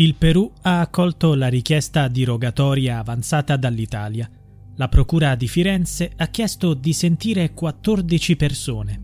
[0.00, 4.30] Il Perù ha accolto la richiesta di rogatoria avanzata dall'Italia.
[4.76, 9.02] La Procura di Firenze ha chiesto di sentire 14 persone.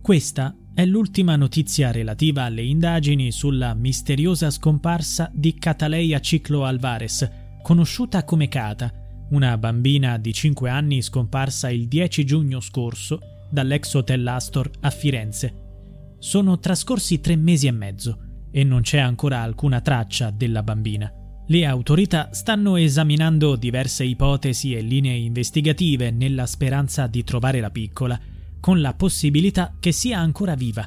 [0.00, 7.28] Questa è l'ultima notizia relativa alle indagini sulla misteriosa scomparsa di Cataleia Ciclo Alvarez,
[7.62, 8.90] conosciuta come Cata,
[9.32, 13.18] una bambina di 5 anni scomparsa il 10 giugno scorso
[13.50, 16.16] dall'ex hotel Astor a Firenze.
[16.18, 21.12] Sono trascorsi tre mesi e mezzo e non c'è ancora alcuna traccia della bambina.
[21.50, 28.20] Le autorità stanno esaminando diverse ipotesi e linee investigative nella speranza di trovare la piccola,
[28.60, 30.86] con la possibilità che sia ancora viva.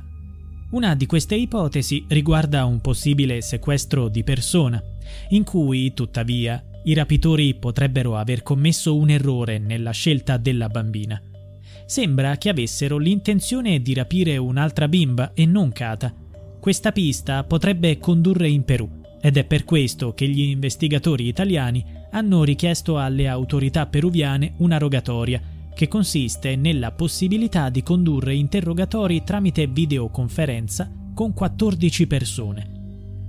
[0.72, 4.82] Una di queste ipotesi riguarda un possibile sequestro di persona,
[5.30, 11.22] in cui, tuttavia, i rapitori potrebbero aver commesso un errore nella scelta della bambina.
[11.86, 16.14] Sembra che avessero l'intenzione di rapire un'altra bimba e non Kata,
[16.62, 18.88] questa pista potrebbe condurre in Perù
[19.20, 25.42] ed è per questo che gli investigatori italiani hanno richiesto alle autorità peruviane una rogatoria
[25.74, 32.72] che consiste nella possibilità di condurre interrogatori tramite videoconferenza con 14 persone.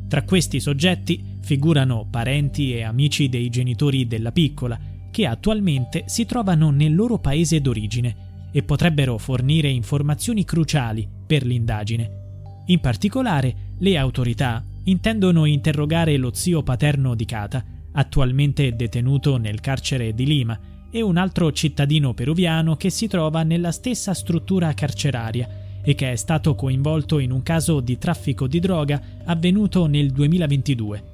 [0.09, 4.79] Tra questi soggetti figurano parenti e amici dei genitori della piccola,
[5.11, 12.22] che attualmente si trovano nel loro paese d'origine e potrebbero fornire informazioni cruciali per l'indagine.
[12.67, 20.15] In particolare, le autorità intendono interrogare lo zio paterno di Cata, attualmente detenuto nel carcere
[20.15, 20.59] di Lima,
[20.91, 25.49] e un altro cittadino peruviano che si trova nella stessa struttura carceraria
[25.83, 31.05] e che è stato coinvolto in un caso di traffico di droga avvenuto nel 2022.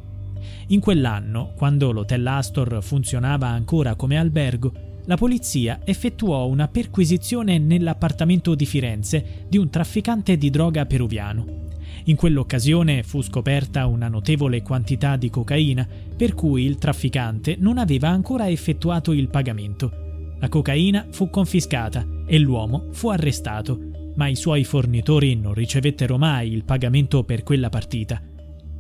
[0.69, 4.73] In quell'anno, quando l'Hotel Astor funzionava ancora come albergo,
[5.09, 11.67] la polizia effettuò una perquisizione nell'appartamento di Firenze di un trafficante di droga peruviano.
[12.05, 18.11] In quell'occasione fu scoperta una notevole quantità di cocaina, per cui il trafficante non aveva
[18.11, 20.35] ancora effettuato il pagamento.
[20.41, 26.53] La cocaina fu confiscata e l'uomo fu arrestato, ma i suoi fornitori non ricevettero mai
[26.53, 28.21] il pagamento per quella partita.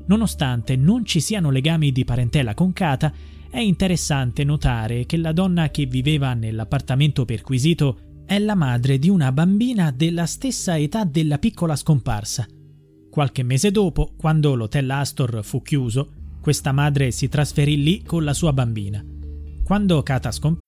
[0.04, 3.12] Nonostante non ci siano legami di parentela con Cata,
[3.50, 9.32] è interessante notare che la donna che viveva nell'appartamento perquisito è la madre di una
[9.32, 12.46] bambina della stessa età della piccola scomparsa.
[13.10, 18.34] Qualche mese dopo, quando l'hotel Astor fu chiuso, questa madre si trasferì lì con la
[18.34, 19.02] sua bambina.
[19.64, 20.67] Quando Kata scomparve,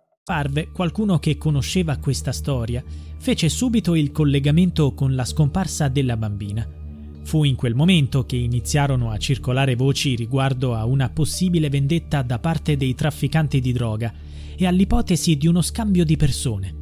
[0.31, 2.81] Parve qualcuno che conosceva questa storia
[3.17, 6.65] fece subito il collegamento con la scomparsa della bambina.
[7.23, 12.39] Fu in quel momento che iniziarono a circolare voci riguardo a una possibile vendetta da
[12.39, 14.13] parte dei trafficanti di droga
[14.55, 16.75] e all'ipotesi di uno scambio di persone.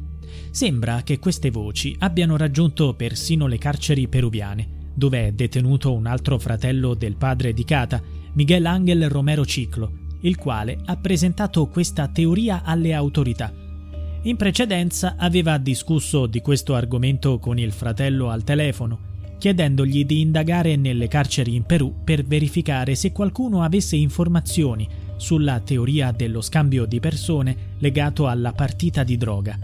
[0.52, 6.38] Sembra che queste voci abbiano raggiunto persino le carceri peruviane, dove è detenuto un altro
[6.38, 8.00] fratello del padre di Kata,
[8.34, 13.52] Miguel Ángel Romero Ciclo, il quale ha presentato questa teoria alle autorità.
[14.22, 19.08] In precedenza aveva discusso di questo argomento con il fratello al telefono,
[19.38, 24.86] chiedendogli di indagare nelle carceri in Perù per verificare se qualcuno avesse informazioni
[25.16, 29.58] sulla teoria dello scambio di persone legato alla partita di droga.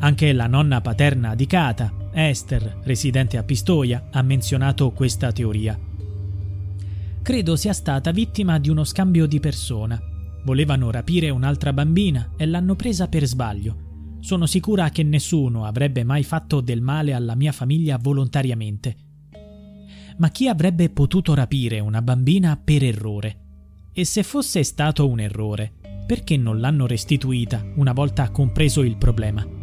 [0.00, 5.87] Anche la nonna paterna di Kata, Esther, residente a Pistoia, ha menzionato questa teoria.
[7.28, 10.00] Credo sia stata vittima di uno scambio di persona.
[10.46, 14.16] Volevano rapire un'altra bambina e l'hanno presa per sbaglio.
[14.20, 18.96] Sono sicura che nessuno avrebbe mai fatto del male alla mia famiglia volontariamente.
[20.16, 23.40] Ma chi avrebbe potuto rapire una bambina per errore?
[23.92, 25.74] E se fosse stato un errore,
[26.06, 29.57] perché non l'hanno restituita una volta compreso il problema?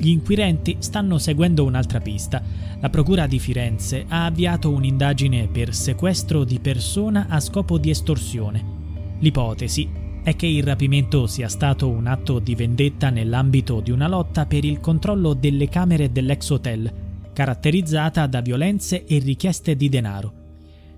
[0.00, 2.40] Gli inquirenti stanno seguendo un'altra pista.
[2.78, 8.76] La Procura di Firenze ha avviato un'indagine per sequestro di persona a scopo di estorsione.
[9.18, 9.88] L'ipotesi
[10.22, 14.64] è che il rapimento sia stato un atto di vendetta nell'ambito di una lotta per
[14.64, 16.92] il controllo delle camere dell'ex hotel,
[17.32, 20.32] caratterizzata da violenze e richieste di denaro.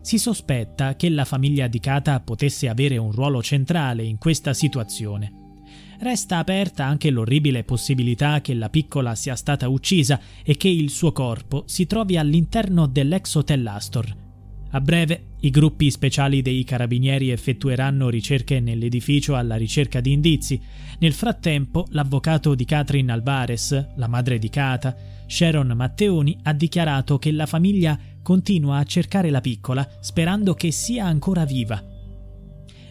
[0.02, 5.39] Si sospetta che la famiglia di Kata potesse avere un ruolo centrale in questa situazione.
[6.00, 11.12] Resta aperta anche l'orribile possibilità che la piccola sia stata uccisa e che il suo
[11.12, 14.16] corpo si trovi all'interno dell'ex hotel Astor,
[14.72, 20.60] a breve, i gruppi speciali dei carabinieri effettueranno ricerche nell'edificio alla ricerca di indizi.
[21.00, 24.94] Nel frattempo, l'avvocato di Catherine Alvarez, la madre di Cata,
[25.26, 31.04] Sharon Matteoni, ha dichiarato che la famiglia continua a cercare la piccola sperando che sia
[31.04, 31.89] ancora viva.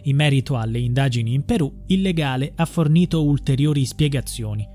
[0.03, 4.67] In merito alle indagini in Perù, il legale ha fornito ulteriori spiegazioni.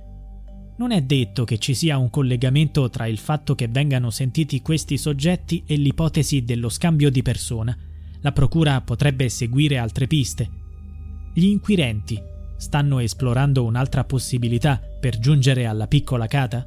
[0.76, 4.98] Non è detto che ci sia un collegamento tra il fatto che vengano sentiti questi
[4.98, 7.76] soggetti e l'ipotesi dello scambio di persona.
[8.20, 10.50] La procura potrebbe seguire altre piste.
[11.32, 12.20] Gli inquirenti
[12.56, 16.66] stanno esplorando un'altra possibilità per giungere alla piccola Cata?